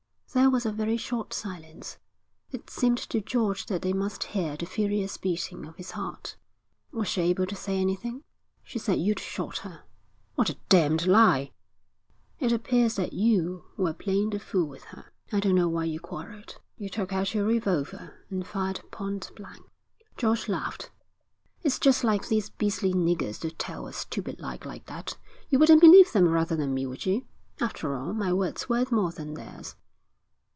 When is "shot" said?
9.19-9.57